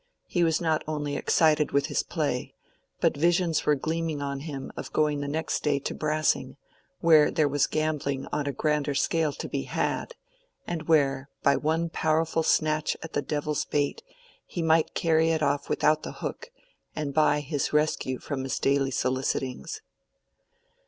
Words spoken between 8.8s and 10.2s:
scale to be had,